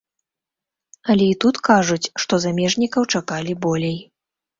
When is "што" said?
2.23-2.39